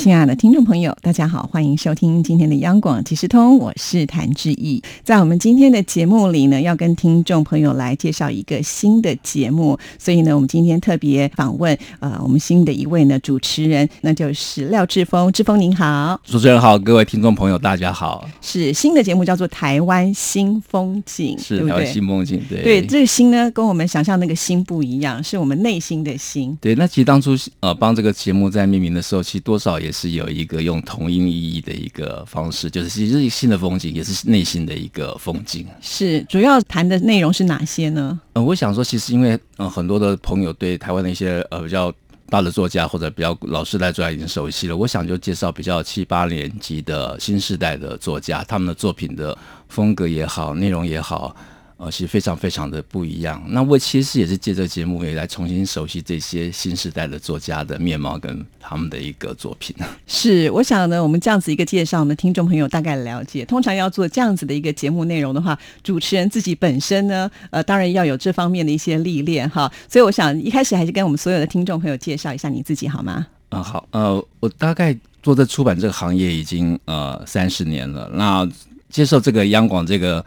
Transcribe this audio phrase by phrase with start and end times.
[0.00, 4.82] 亲爱的听众朋友，大家好，欢迎收听今天的央广即时通，我是谭志毅。
[5.04, 15.30] 在我们今天的节目里呢，要跟听众朋友来介绍一个新的节目，所以呢，我们今天特别访问呃，我们新的一位呢主持人，那就是廖志峰。
[15.32, 18.26] 志峰您好，主持人好，各位听众朋友大家好。
[18.40, 26.56] 是新的节目叫做《台湾新风景》，是台湾新风景，对对，这个新呢跟我们想象那个新不一样，是我们内心的心。
[26.58, 29.89] 对，那其实当初呃帮这个节目在命名的时候，其实多少也。
[29.90, 35.66] 是有一个用同音异义的一个方式，就是其实新的风景也是内心的一个风景。
[35.80, 38.20] 是主要谈的内容是哪些呢？
[38.34, 41.92] 呃，我想说，其实因为呃很多的朋友对台湾的一些呃比较
[42.28, 49.36] 大的作家或者比较老师代作家已经熟悉了，我想就介绍比较七八年级的新时代的作家，他们的作品的
[49.68, 51.34] 风格也好，内容也好。
[51.82, 53.42] 呃，其实非常非常的不一样。
[53.48, 59.74] 那我其实也是借这个节目，也来重新熟悉这些新时代的作家的面貌跟他们的一个作品。
[60.06, 63.46] 是，我想呢，我们这样子一个介绍，我们听众朋友大概了解。
[63.46, 69.72] 通常要做这样子的一个节目内容的话，主持人自己本身呢，呃，当然要有这方面的一些历练哈。
[69.88, 73.26] 所以我想一开始还是跟我们所有的听众朋友介绍一下你自己好吗？
[73.52, 73.88] 嗯，好。
[73.92, 78.10] 呃，我大概做这出版这个行业已经呃三十年了。
[78.12, 78.46] 那
[78.90, 80.22] 接受这个央广这个。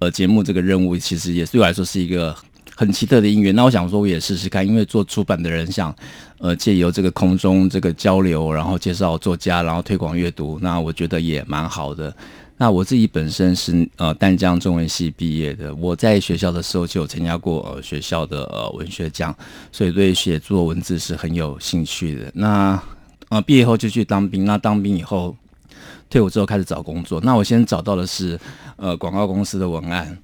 [0.00, 2.34] 呃，节目这个任务其实也对我来说是一个
[2.76, 3.52] 很奇特的因缘。
[3.54, 5.92] 那我想说，我也试试看，因为做出版的人想，
[6.38, 12.14] 呃，借由这个空中这个交流，然后介绍作家，然后推广阅读，那我觉得也蛮好的。
[12.56, 19.36] 那我自己本身是呃淡江中文系毕业的，我在学校的时候就有参加过呃学校的呃文学奖，
[19.72, 22.30] 所以对写作文字是很有兴趣的。
[22.34, 22.80] 那
[23.30, 25.34] 呃毕业后就去当兵，那当兵以后。
[26.10, 28.38] 退伍之后开始找工作，那我先找到的是，
[28.76, 30.18] 呃，广告公司的文案。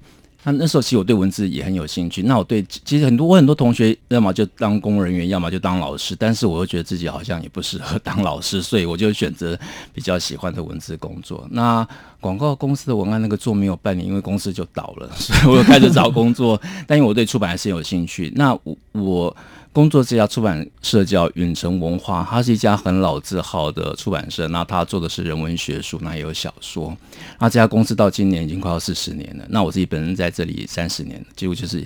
[0.47, 2.21] 那那时候其实我对文字也很有兴趣。
[2.21, 9.57] 那我对其实很多我很多同学要么就当公务人员，要么就当老师，但是我又觉得自己好像也不适合当老师，所以我就选择
[9.91, 11.47] 比较喜欢的文字工作。
[11.49, 11.87] 那
[12.25, 16.59] 广告公司的文案那个做没有半年，因为公司就倒了， 所以我又开始找工作。
[16.87, 19.37] 但因为我对出版还是有兴趣，那我我。
[19.75, 24.47] 工作这家出版社叫允城文化，它是一家很老字号的出版社。
[24.47, 26.95] 那它做的是人文学术，那也有小说。
[27.39, 29.43] 那这家公司到今年已经快要四十年了。
[29.49, 31.85] 那我自己本人在这里三十年，几乎就是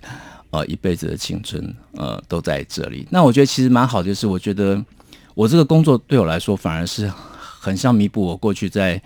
[0.51, 3.07] 呃一辈子的青春呃都在这里。
[3.09, 4.79] 那我觉得其实蛮好，就是我觉得
[5.33, 7.11] 我这个工作对我来说反而是
[7.59, 9.01] 很像弥补我过去在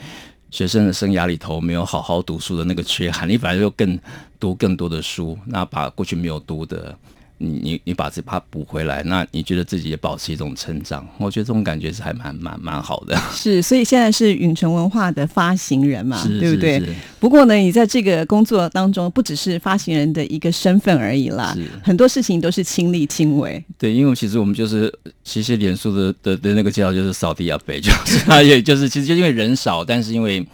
[0.54, 3.28] 学生的生涯里头没有好好读书的那个缺憾。
[3.28, 4.00] 你反而又更
[4.40, 6.96] 读更多的书，那把过去没有读的。
[7.44, 11.06] 你你你把这把补回来，那你觉得自己也保持一种成长？
[11.18, 13.20] 我觉得这种感觉是还蛮蛮蛮好的。
[13.34, 16.82] 是，所以现在是允城文化的发行人嘛，对不对？
[17.20, 21.54] 不过呢，你在这个工作当中，不只是发行人的一个身份而已啦，
[21.84, 23.64] 很多事情都是亲力亲为。
[23.78, 24.92] 对，因为其实我们就是
[25.24, 30.46] 其实脸书的的的那个介绍就是扫地啊，北就是他也就是其实就因为人少，但是因为。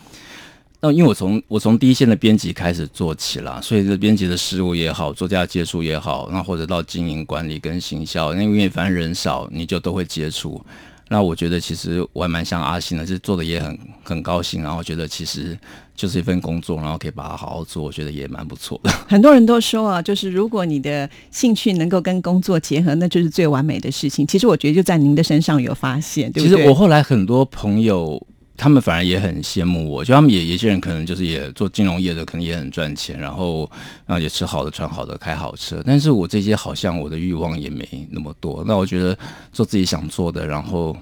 [0.81, 10.63] 那因为我从我从第一线的编辑开始做起了，所以这编辑的事务也好，作家接触也好，那或者到经营管理跟行销，那因为反正人少，你就都会接触。
[11.09, 15.57] 那我觉得其实我还蛮像阿信的，就是做的也很很高兴，然后觉得其实
[15.95, 18.91] 就是一份工作，然后可以把它好好做，我觉得也蛮不错的。
[19.09, 24.25] 很多人都说啊，就是如果你的兴趣能够跟工作结合，那就是最完美的事情。
[24.25, 26.55] 其实我觉得就在您的身上有发现，对不对？
[26.55, 28.25] 其实我后来很多朋友。
[28.59, 33.61] 他们反而也很羡慕我，就他们也有些人可能就是也做金融业的，可能也很赚钱，然后
[34.05, 35.81] 然后也吃好的、穿好的、开好车。
[35.85, 38.61] 但是我这些好像我的欲望也没那么多。
[38.67, 39.17] 那我觉得
[39.53, 40.93] 做自己想做的，然后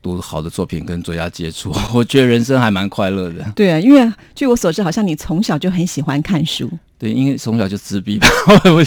[0.00, 3.44] 读好的作品跟作家接触， 我觉得人生还蛮快乐的。
[3.54, 6.70] 对啊，因为据我所知，好像你从小就很喜欢看书。
[6.98, 8.26] 对，因为从小就自闭吧，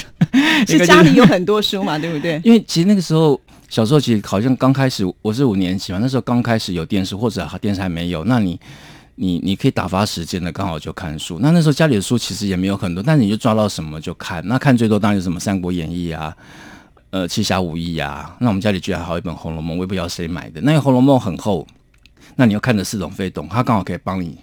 [0.67, 2.41] 是家里有很多书嘛，对不对？
[2.43, 3.39] 因为其实那个时候。
[3.69, 8.59] 小时候其实好像刚开始，我是五年级嘛，那时候刚开始有电视或者电视还没有，那你
[9.15, 11.37] 你你可以打发时间的，刚好就看书。
[11.41, 14.41] 那那时候家里的书其实也没有很多，但是你就抓到什么就看。
[14.47, 16.35] 那看最多当然有什么《三国演义》啊，
[17.09, 18.35] 呃，《七侠五义》啊。
[18.39, 20.61] 那我们家里居然还有一本《红楼梦》，我也不知道谁买的。
[20.61, 21.67] 那个《红楼梦》很厚，
[22.35, 24.37] 那你又看的似懂非懂，它刚好可以帮你。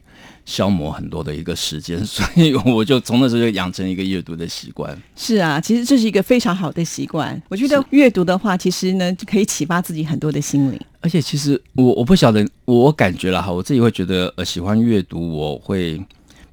[0.45, 4.97] 消磨很多的一个时间， 所以我就从那时候就养成一个阅读的习惯。
[5.17, 7.41] 是啊，其实这是一个非常好的习惯。
[7.49, 10.81] 我觉得阅读的话，其实呢可以启发自己很多的心灵。
[11.01, 16.03] 而且其实我我不晓得，我感觉了哈，我自己会觉得呃喜欢阅读，我会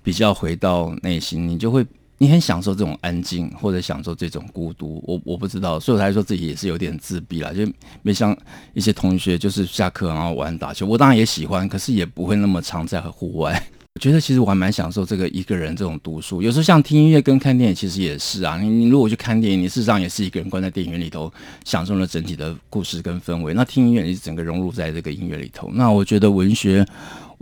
[0.03, 1.85] 比较回到内心，你就会
[2.17, 5.03] 你很享受这种安静，或者享受这种孤独。
[5.07, 7.65] 我我不知道，所以我才说自己也是有点自闭啦，就
[8.01, 8.37] 没像
[8.73, 10.85] 一些同学就是下课然后玩打球。
[10.85, 13.61] 我当然也喜欢，可是也不会那么常在户外。
[14.01, 16.41] 觉得其实我还蛮享受这个一个人这种读书。
[16.41, 18.57] 有时候像听音乐跟看电影，其实也是啊。
[18.59, 21.31] 你你如果去看电影，你事实上也是一个人关在电影院里头，
[21.63, 23.53] 享受了整体的故事跟氛围。
[23.53, 25.69] 那听音乐，你是整个融入在这个音乐里头。
[25.75, 26.83] 那我觉得文学。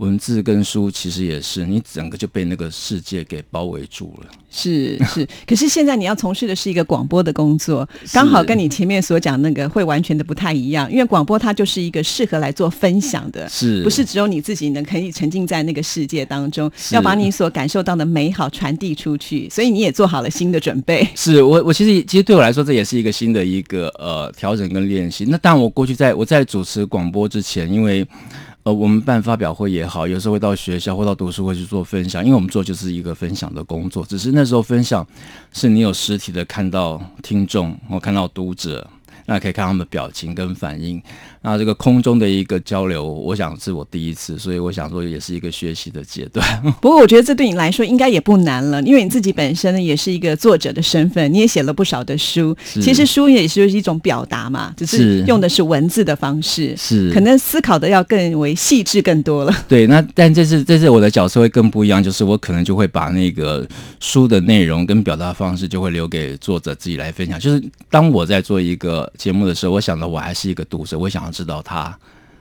[0.00, 4.26] 文字跟书其实也是，你整个就被那个世界给包围住了。
[4.50, 10.90] 是是，可是现在你要从事的是一个广播的工作，刚好跟你前面所讲那个会完全的不太一样。
[10.90, 21.06] 因为广播它就是一个适合来做分享的，是不是只有你自己能可以沉浸在那个世界当中，要把你所感受到的美好传递出去，所以你也做好了新的准备。
[21.14, 25.26] 是我我其实其实对我来说这也是一个新的一个呃调整跟练习。
[25.28, 28.06] 那当然我过去在我在主持广播之前，因为。
[28.62, 34.04] 呃，我们办发表会也好，有时候会到学校或到读书会去做分享，因为我们做就是一个分享的工作。
[34.04, 35.06] 只是那时候分享
[35.52, 38.86] 是你有实体的看到听众，我看到读者。
[39.26, 41.00] 那可以看他们的表情跟反应。
[41.42, 46.46] 那这个空中的一个交流，我想是我第一次，所以我想说也是一个学习的阶段。
[46.82, 52.54] 不过我觉得这对你来说应该也不难了，因为你自己本身呢也是一个作者的身份，你也写了不少的书。
[52.74, 59.54] 其实书也是一种表达嘛，只是用的是文字的方式，是可能思考的要更为细致更多了。
[59.66, 63.66] 对，那但这次这次我的角色会更不一样，就是我可能就会把那个
[63.98, 67.40] 书的内容跟表达方式就会留给作者自己来分享。
[67.40, 71.94] 就是当我在做一个节目的时候，我想到我还是一个读者，我想要知道他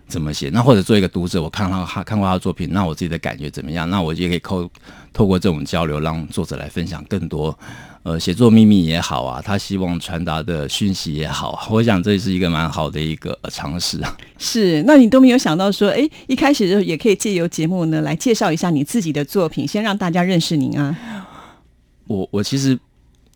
[0.07, 0.49] 怎么写。
[0.53, 3.89] 那或者做一个读者，我看到他看过他的作品，那我自己的感觉怎么样？
[3.89, 4.69] 那我也可以透
[5.11, 7.59] 透过这种交流，让作者来分享更多。
[8.03, 14.17] 呃，写作秘密也好啊，他希望传达的讯息也好，我想这是一个蛮好的一个尝试啊。
[14.37, 20.95] 是，那你都没有想到说，哎，一开始就也可以借由节目呢来介绍一下你自己的作品，先让大家认识您啊。
[22.07, 22.79] 我我其实。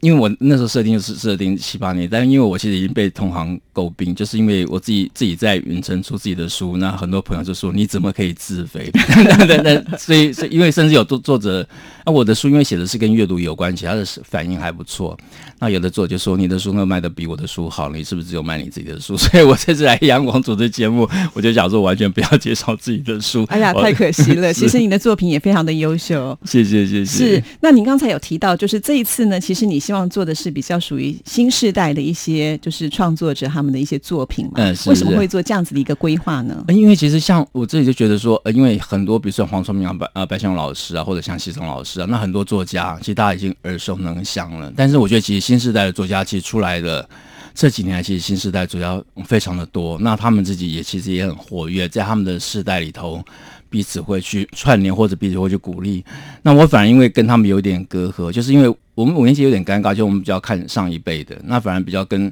[0.03, 8.91] 因为我那时候设定是设定七八年，但因为我其实已经被同行诟病，就是因为我自己自己在云城出自己的书，那很多朋友就说你怎么可以自肥？
[9.39, 11.65] 那那那，所以所以因为甚至有作作者，
[12.05, 15.17] 那我的书因为写的是跟阅读有关，系他的反应还不错。
[15.59, 19.15] 那有的作者就说你的书呢卖的比我的书好，你是不是只有卖你自己的书？
[19.17, 23.45] 所以我这次来阳光组织节目，我就想说完全不要介绍自己的书。
[23.49, 24.51] 哎呀，太可惜了！
[24.53, 26.37] 其实你的作品也非常的优秀。
[26.43, 27.05] 谢谢谢谢。
[27.05, 34.51] 是，那您刚才有提到，就是这一次呢，其实你希望做的是比较属于新时代的一些，就是创作者他们的一些作品嘛？
[34.57, 36.65] 嗯，为什么会做这样子的一个规划呢？
[36.67, 44.71] 因为其实像我自己就觉得说，呃，因为很多比如说黄春明啊、白啊白香老师啊，或者像西松老师啊，那很多作家其实大家已经耳熟能详了。
[44.75, 46.23] 但是我觉得其实新时代的作家。
[46.23, 47.07] 其实出来的
[47.53, 49.97] 这几年，其实新时代主要非常的多。
[49.99, 53.23] 那他们自己也其实也很活跃，在他们的世代里头，
[53.69, 56.03] 彼此会去串联，或者彼此会去鼓励。
[56.41, 62.31] 那我反而因为跟他们有点隔阂，就是因为我们五年级有点尴尬，就我们比较看上一辈的，那反而比较跟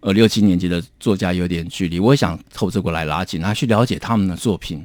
[0.00, 1.98] 呃六七年级的作家有点距离。
[1.98, 4.84] 我也想透这过来拉近，然后去了解他们的作品。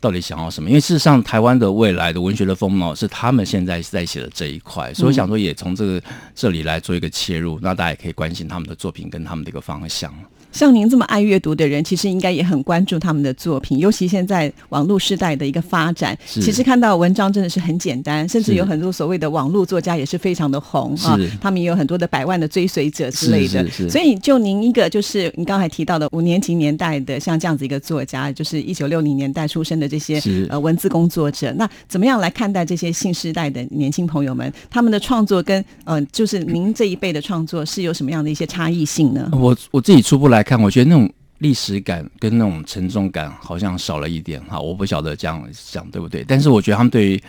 [0.00, 0.70] 到底想要什么？
[0.70, 6.02] 因为事实上，台湾的未来的文学的风貌是他们现在在写的这一块，所以我想说，也从这个
[6.34, 10.12] 这里来做一个切入，那大家也可以关心他们的作品跟他们的一个方向。
[10.52, 13.78] 像您这么爱阅读的人，其实应该也很关注他们的作品。
[13.78, 21.16] 尤其现在网络时代的一个发展，其实看到文章真的是很简单，甚至有很多所谓的网络作家也是非常的红啊。
[21.40, 23.64] 他们也有很多的百万的追随者之类的。
[23.88, 34.52] 所以，就您一个就是你刚才提到的五年级年代的像这样子一个作家，就是一九六零年代出生的这些呃文字工作者，那怎么样来看待这些新时代的年轻朋友们？
[34.68, 39.28] 他们的创作跟呃，就是您这一辈的创作是有什么样的一些差异性呢？
[39.32, 40.39] 我我自己初步来。
[40.40, 41.06] 来看，我觉得那种
[41.40, 46.24] 历史感跟那种沉重感好像少了一点哈，我不晓得这样讲对不对？
[46.24, 47.22] 但是我觉得他们对于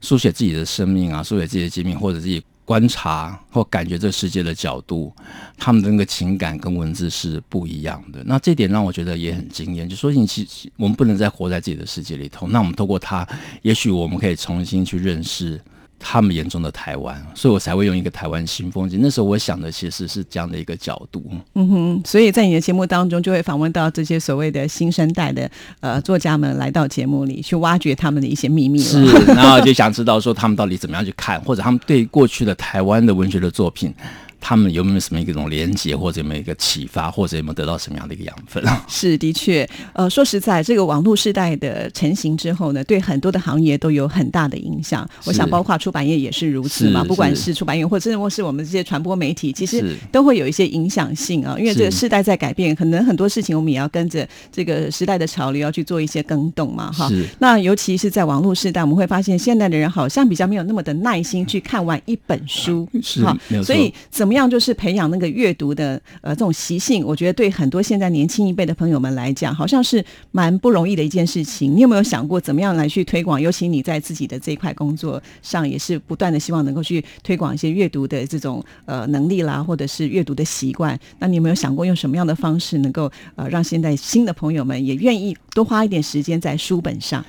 [0.00, 5.14] 书写自己的生命啊，书写自己的经历，或者自己观察或感觉这世界的角度，
[5.56, 8.24] 他们的那个情感跟文字是不一样的。
[8.26, 9.88] 那这点让我觉得也很惊艳。
[9.88, 13.24] 就说你其实我们不能再活在自己的世界里头，那我们透过它，
[13.62, 15.60] 也许我们可以重新去认识。
[15.98, 19.00] 他们眼中的台湾，所以我才会用一个台湾新风景。
[19.02, 21.24] 那时候我想的其实是这样的一个角度。
[21.54, 25.50] 嗯哼，所以在你的节目当中，就会访问到这些所谓的新生代的
[25.80, 28.78] 呃作家们来到节目里，去挖掘他们的一些秘密。
[28.78, 33.92] 是， 然后就想知道说他们到底怎么样去看，或者他们对过去的台湾的文学的作品。
[34.40, 38.64] 他们有没有什么一种连接，或者有没有一个启发，或者有没有得到什么样的一个养分？
[38.88, 45.08] 是的确，呃，说实在，这个网络时代的成型之后呢，对很多的行业都有很大的影响。
[45.24, 47.02] 我想，包括出版业也是如此嘛。
[47.04, 51.56] 不管是出版业，或者甚至是我们这些传播媒体，其实都会有一些影响性啊。
[51.58, 56.92] 因为这个时代在改变，可能很多事情我们也要跟着这个时代的潮流要去做一些更动嘛。
[56.92, 62.86] 哈，那尤其是在网络时代，我们会发现现在的人好像比较没有那么的耐心去看完一本书。
[63.02, 63.22] 是，
[63.64, 67.02] 所以怎怎么样就是培养那个阅读的呃这种习性？
[67.02, 71.74] 我觉得对很多现在年轻一辈的朋友们来讲，好像是蛮不容易的一件事情。
[71.74, 73.40] 你有没有想过怎么样来去推广？
[73.40, 81.00] 尤其你在自己的这一块工作上，也是不断的希望能够去推广一些阅读的这种呃能力啦，或者是阅读的习惯。
[81.18, 87.24] 那你有没有想过用什么样的方式，能够呃让现在新的朋友们也愿意多花一点时间在书本上？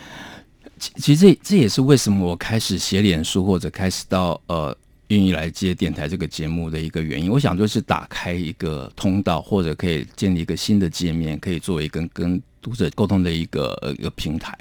[0.77, 4.75] 其实这这也是为什么我开始写脸书，或者开始到呃。
[5.09, 14.57] 愿意来接电台这个节目的一个原因，我想就是打开一个通道，或者可以建立一个新的界面，可以作为跟跟读者沟通的一个一个平台。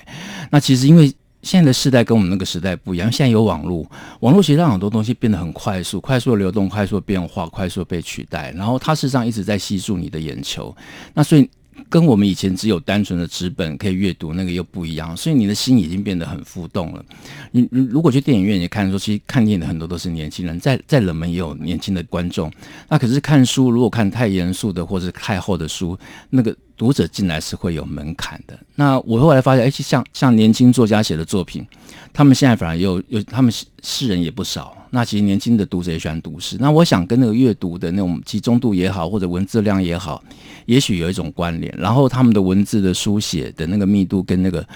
[0.51, 1.13] 那其实因为
[1.43, 3.89] 现在的时代跟我们那个时代不一样，现在有网络，
[4.21, 8.51] 网络其实让很多东西变得很快速，快速的流动，快速的变化，快速的被取代。
[8.53, 10.75] 然后它事实上一直在吸住你的眼球。
[11.15, 11.49] 那所以。
[11.89, 17.05] 跟我们以前只有单纯的纸本可以阅读那个又不一样，所以你的心已经变得很浮动了。
[17.53, 22.53] 你如果去电影院，你看说，其实看电影的很多都是年轻人，再再冷门也有年轻的观众。
[22.89, 25.99] 那可是看书，如果看太严肃的或者太厚的书，
[26.31, 28.59] 那个读者进来是会有门槛的。
[28.77, 31.67] 那我后来发现，哎，像像年轻作家写的作品，
[32.13, 34.78] 他们现在反而有有他们诗人也不少。
[34.91, 36.57] 那其实年轻的读者也喜欢读诗。
[36.59, 40.23] 那我想跟那个阅读的那种集中度也好，或者文字量也好，
[40.67, 41.75] 也许有一种关联。
[41.79, 44.67] 然后他们的文字的书写的那个密度跟那个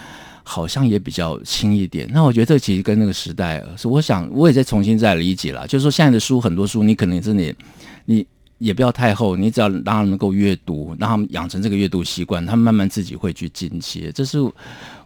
[0.42, 2.08] 好像也比较轻一点。
[2.12, 5.66] 那我觉得这其实跟那个时代是，我想我也在重新再理解了。
[5.66, 7.54] 就是说现在的书很多书，你可能真的
[8.04, 8.26] 你
[8.58, 14.12] 也不要太厚，你只要让他能够阅读，让他们养成这个阅读习惯，他们慢慢自己会去进阶。
[14.12, 14.38] 这是。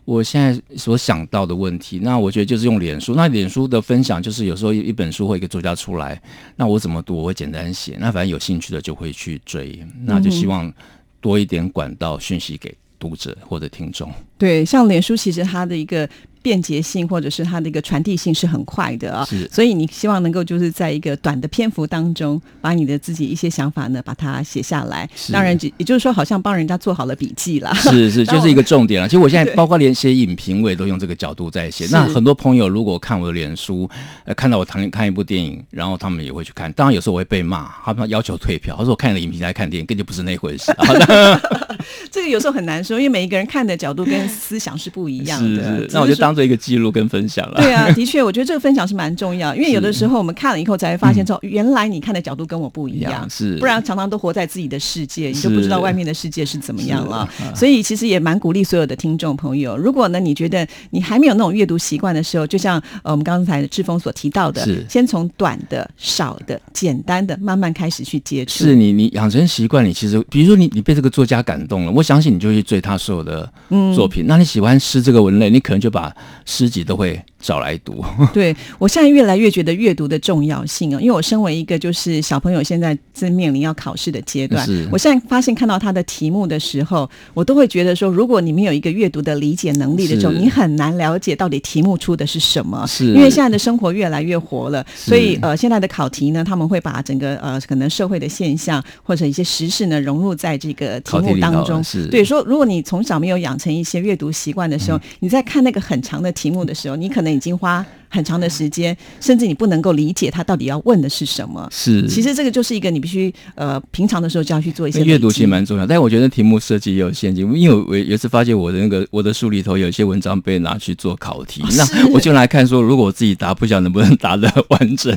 [0.06, 3.14] 我现在所想到的问题，那我觉得就是用脸书。
[3.14, 6.18] 那脸书的分享，就是有时候一本书或一个作家出来，
[6.56, 7.98] 那我怎么读，我会简单写。
[8.00, 10.72] 那反正有兴趣的就会去追，那就希望
[11.20, 14.10] 多一点管道讯息给读者或者听众。
[14.38, 16.08] 对，像脸书其实它的一个。
[16.46, 25.10] 便捷性或者是它的一个传递性是很快的啊，所以你希望能够就是在一个短的篇幅当中，把你的自己一些想法呢，把它写下来。
[25.32, 27.74] 当然，也就是说，好像帮人家做好了笔记啦。
[27.74, 29.08] 是是，就是一个重点了。
[29.10, 31.84] 其实我现在包括连写影评，我也都用这个角度在写。
[31.90, 33.90] 那很多朋友如果看我的脸书，
[34.24, 36.72] 呃，看到我谈看一部电影，然后他们也会去看。
[36.74, 40.72] 当然有时候我会被骂，他们要求退票，他说我看了影评来看电影，根本就不是那回事。
[42.12, 45.80] 这个有时候很难说，因为每一个人看的角度跟思想是不一样的。
[45.80, 47.60] 是，那我就当做一个记录跟分享了。
[47.60, 57.28] 对啊， 的确，我觉得这个分享是蛮重要，因为有的时候我们看了以后才会发现，说原来你看的角度跟我不一样，是，不然常常都活在自己的世界，你就不知道外面的世界是怎么样了。
[57.54, 68.64] 所以其实也蛮鼓励所有的听众朋友，如果呢你觉得你还没有那种阅读习惯的时候，就像呃我们刚才志峰所提到的，先从短的、少的、简单的慢慢开始去接触。
[68.64, 73.50] 是你你养成习惯，你其实比如说你你被这个作家感动了，我相信你就去追他所有的
[73.94, 74.24] 作品。
[74.26, 76.14] 那你喜欢诗这个文类，你可能就把
[76.44, 77.24] 诗集都会。
[77.46, 92.84] 找来读， 对我现在越来越觉得阅读的重要性啊，因为我身为一个就是小朋友，现在正面临要考试的阶段，我现在发现看到他的题目的时候，我都会觉得说，如果你没有一个阅读的理解能力的时候，你很难了解到底题目出的是什么。
[92.88, 101.84] 是，因为现在的生活越来越活了，所以呃，现在的考题呢，他们会把整个呃可能社会的现象或者一些时事呢融入在这个题目当中。
[101.84, 111.68] 是，对，说如果你从小没有养成一些阅读习惯的时候，你在看那个很长的题目的时候，你可能金花很长的时间，甚至你不能够理解他到底要问的是什么。
[111.70, 115.86] 是，其实这个就是一个你必须呃平常的时候就要去做一些阅读，其实蛮重要。
[115.86, 125.16] 但是我觉得题目设计也有陷阱，因为我有一次发现我的那个我的书里头有一些文章被拿去做考题，那我就来看说，如果我自己答，不晓得能不能答的完整。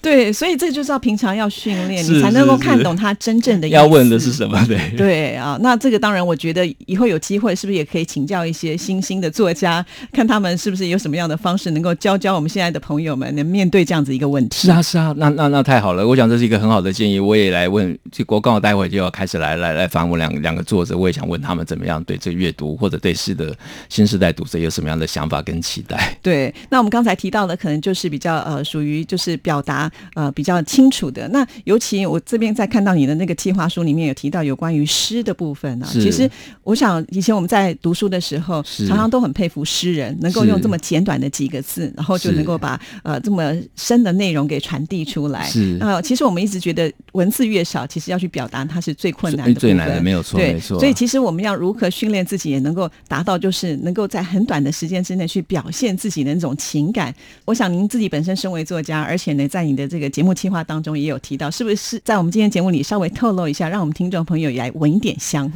[0.00, 4.64] 对，所以这就是要平常要训练，你才能够看懂他真正的要问的是什么。
[4.66, 12.27] 对对啊，那这个当然，我觉得以后有机会是不是也可以请教一些新兴的作家，看他们是不是有什么样的方式能够教教。
[12.28, 23.56] 教我们现在的朋友们能面对这样子一个问题，是啊是啊，那那那太好了，我想这是一个很好的建议，我也来问，我刚好待会就要开始来来来访问两两个作者，我也想问他们怎么样对这阅读或者对诗的
[23.88, 26.14] 新时代读者有什么样的想法跟期待？
[26.20, 36.30] 对，那我们刚才提到的可能就是比较呃属于就是表达呃比较清楚的，那尤其我这边在看到你的那个计划书里面有提到有关于诗的部分呢，其实
[36.62, 42.18] 我想以前我们在读书的时候，常常都很佩服诗人能够用这么简短的几个字，然后。
[42.18, 45.46] 后就能够把呃这么深的内容给传递出来。
[45.46, 50.78] 是呃，其实我们一直觉得文字越少，其实要去表达它是最困难的，最难的没有错，对，没错。
[50.78, 57.14] 所以其实我们要如何训练自己，也能够达到就是能够在很短的时间之内去表现自己的那种情感。
[57.44, 65.52] 我想您自己本身身为作家，而且呢，在你的这个节目计划当中也有提到，是不是在我们今天节目里稍微透露一下，让我们听众朋友也来闻一点香？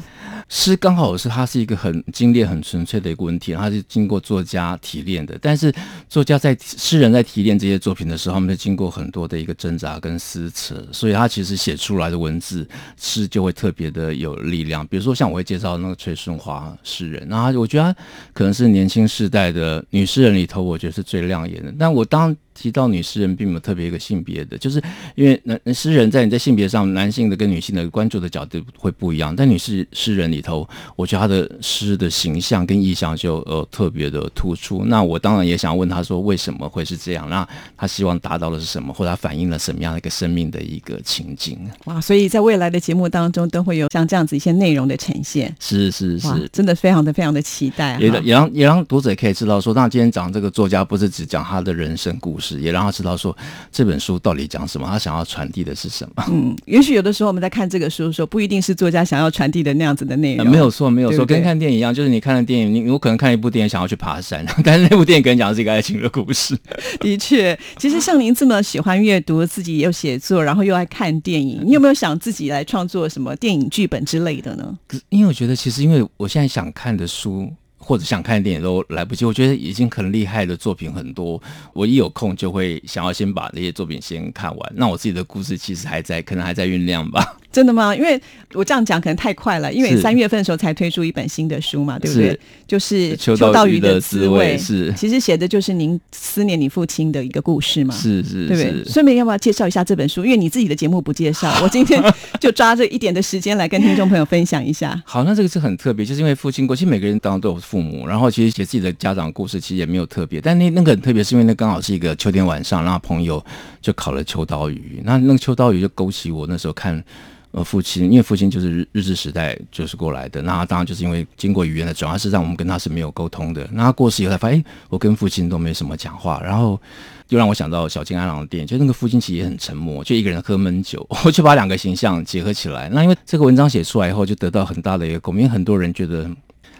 [0.50, 5.38] 诗刚好是它是一个很精炼、很纯粹的一个文体，它是经过作家提炼的。
[5.40, 5.72] 但是
[6.10, 14.84] 作家在诗人在提炼这些作品的时候，他们就经过很多的一个挣扎跟撕扯，所以他其实写出来的文字诗就会特别的有力量。
[14.88, 18.00] 比如说像我会介绍那个崔顺华诗人，那我觉得他
[18.32, 21.72] 可能是年轻世代的女诗人里头，我觉得是最亮眼的。
[21.78, 24.82] 但我当提到女诗人，并没有特别一个性别的，就是
[25.14, 29.34] 因为男诗人在你在性别上，男性的跟女性的关注的角度会不一样。
[29.34, 34.84] 但女士诗人里头，我觉得她的诗的形象跟意象就呃特别的突出。
[34.84, 37.28] 那我当然也想问她说，为什么会是这样？
[37.30, 41.58] 那她希望达到的是什么，或者反映了什么样的一个生命的一个情景？
[41.84, 42.00] 哇！
[42.00, 45.54] 所以在未来的节目当中，都会有像这样子一些内容的呈现。
[45.58, 52.41] 是是是，真的非常的非常的期待，也也让也让读者可以知道说，那今天讲这个作家不是只讲他的人生故事。
[52.60, 53.36] 也让他知道说
[53.70, 56.24] 这本书到底讲什么，他想要传递的是什么。
[56.28, 60.50] 嗯，也许有的时候我们在看这个书的时候，不一定是作家想要传递的那样子的内容。
[60.50, 66.58] 没有错，没有错，跟看电影一样，就是你看了电影，你有可能看一部电影想要去爬山， 但是那部电影跟你讲的是一个爱情的故事。
[67.00, 74.78] 的确，其实像您这么喜欢阅读，自己又写作，然后又爱看电影，你有没有想自己来创作什么电影剧本之类的呢？
[75.08, 77.52] 因为我觉得，其实因为我现在想看的书。
[77.84, 84.72] 或者想看电影都来不及，我觉得已经很厉害的作品很多，我一有空就会想要先把那些作品先看完。
[84.76, 87.36] 那我自己的故事其实还在，可能还在酝酿吧。
[87.52, 87.94] 真的吗？
[87.94, 88.20] 因为
[88.54, 92.38] 我这样讲可能太快了，因为三月份的时候才推出一本新的书嘛，对不对？
[92.66, 98.84] 就是秋刀鱼的滋味，是其实写的就是您思念你父亲的一个故事嘛，是是，对不对？
[98.90, 100.24] 顺便要不要介绍一下这本书？
[100.24, 102.02] 因为你自己的节目不介绍， 我今天
[102.40, 105.00] 就抓这一点的时间来跟听众朋友分享一下。
[105.04, 113.44] 好，那这个是很特别，就是因为父亲过，其实每个人当然都有父母，然后其实写自己的家长故事其实也没有特别，但那那个很特别，是因为那刚好是一个秋天晚上，然后朋友
[113.82, 117.04] 就烤了秋刀鱼，那那个秋刀鱼就勾起我那时候看。
[117.52, 123.68] 呃，父亲，因为父亲就是日日治时代就是过来的，那他当然就是因为经过语言的转换，事实上我们跟他是没有沟通的。
[123.72, 126.80] 那他过世以后才发现，我跟父亲都没什么讲话，然后
[127.28, 132.88] 就让我想到小金安郎的电影，就那个父亲其实也很沉默，就一个人喝闷酒， 我就把两个形象结合起来。
[132.88, 136.26] 那因为这个文章写出来以后，就得到很大的一个共鸣，很多人觉得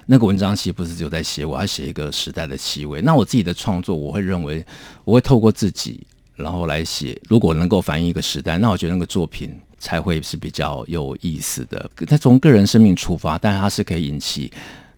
[0.07, 3.03] 那个文章其实不是只有在写我，要写一个时代的气味。
[3.03, 4.65] 那我自己的创作，我会认为
[5.05, 9.55] 我会透过自己，然后来写，如果能够反映一个时代，那我觉得那个作品。
[9.83, 11.91] 才会是比较有意思的。
[12.07, 14.51] 他从个人生命出发，但是他是可以引起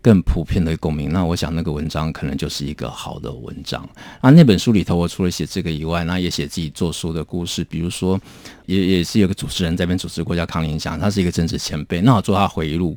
[0.02, 1.10] 更普遍的共鸣。
[1.10, 3.82] 那我想那个文章可能就是一个好的文章。
[4.20, 7.64] 啊，那本书里头，我除了写这个以外，那也写自己做书的故事。
[7.64, 8.20] 比如说，
[8.66, 12.02] 也也是有个主持人在边主持过，叫康林祥，他是一个政治前辈。
[12.02, 12.94] 那我做他回忆录。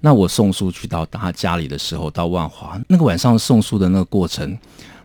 [0.00, 4.58] 那我送书去到他家里的时候，到万华那个晚上送书的那个过程。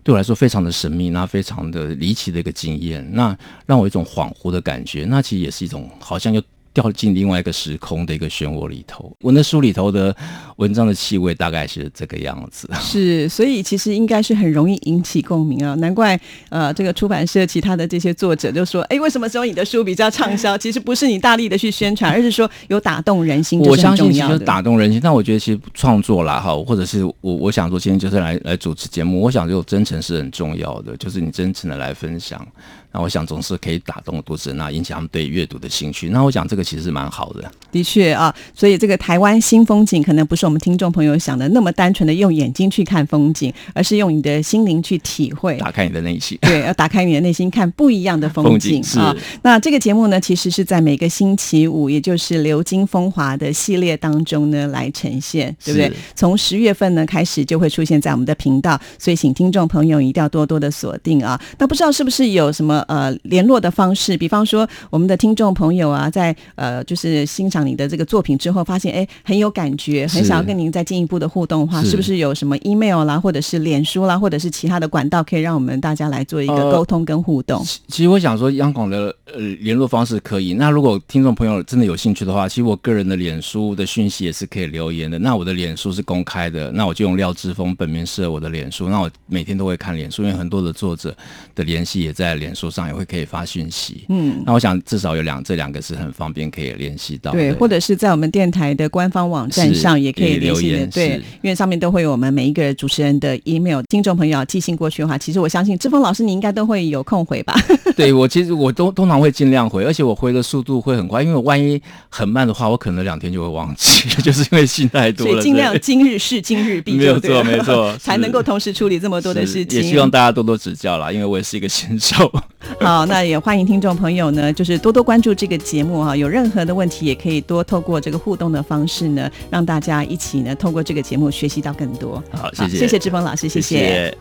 [0.03, 3.35] 对我来说非常的神秘，那非常的离奇的一个经验，那
[3.65, 6.41] 让我一种恍惚的感觉，那其实也是一种好像又。
[6.73, 9.15] 掉进另外一个时空的一个漩涡里头。
[9.21, 10.15] 我那书里头的
[10.57, 12.69] 文章的气味大概是这个样子。
[12.81, 15.75] 是，所以其实应该是很容易引起共鸣啊。
[15.75, 20.57] 难怪呃，这个出版社其他的这些作者就说：“哎，为什么只有你的书比较畅销？
[20.59, 23.59] 其实不是你大力的去宣传，而是说有打动人心。
[23.59, 24.99] 我相信其实打动人心。
[25.03, 32.45] 但我觉得其实创作啦，哈，或者是我我想说今天就是来来主持节目，我想就真诚是很重要的，就是你真诚的来分享。
[32.93, 36.09] 那我想总是可以打动读者，那引起他们对阅读的兴趣。
[36.09, 37.51] 那我想这个其实是蛮好的。
[37.71, 46.37] 的确啊，所以这个台湾新风景可能不是我们听众朋友想的那么单纯的用眼睛去看风景，而是用你的心灵去体会，打开你的内心。
[46.41, 49.15] 对，要打开你的内心，看不一样的风景啊。
[49.41, 55.91] 那这个节目呢，其实是在每个星期五，也就是流金风华的系列当中呢来呈现，对不对？
[56.15, 61.41] 从十月份呢开始就会出现在我们的频道，所以请听众朋友一定要多多的锁定啊。
[61.57, 62.82] 那不知道是不是有什么？
[62.87, 77.63] 呃，联络的方式，比方说我们的听众朋友啊，在呃，就是欣赏你的这个作品之后，发现哎很有感觉，很想要跟您再进一步的互动的话，是不是有什么 email 啦，或者是脸书啦，或者是其他的管道，可以让我们大家来做一个沟通跟互动？
[77.87, 80.53] 其实我想说，央广的呃联络方式可以。
[80.53, 85.17] 那如果听众朋友真的有兴趣的话，其实我个人的脸书的讯息也是可以留言的。
[85.19, 91.15] 那我的脸书是公开的，那我就用廖志峰本名是我的脸书，那我每天都会看脸书，因为很多的作者
[91.55, 92.69] 的联系也在脸书。
[92.73, 100.89] 上也会可以发讯息，嗯，那我想至少有两这两个是很方便可以联系到，对，或者是在我们电台的官方网站上也可可以联系的，留言。
[100.89, 107.53] 对，因为上面都会有我们每一个主持人的 email，听众朋友寄信过去的话，其实我相信志峰老师你应该都会有空回吧？
[107.95, 119.81] 对我其实我都通常会尽量回，而且我回的速度会很快，因为万一很慢的话，我可能两天就会忘记， 就是因为信太多了，所以尽量今日事今日毕， 没有错没错才能够同时处理这么多的事情。
[119.81, 122.31] 也希望大家多多指教啦，因为我也是一个新手。
[122.79, 132.21] 好，那也欢迎听众朋友呢，就是多多关注这个节目哈、有任何的问题也可以多透过这个互动的方式呢，让大家一起呢透过这个节目学习到更多。
[132.31, 133.61] 好，谢谢，谢谢志峰老师，谢。
[133.61, 134.17] 谢谢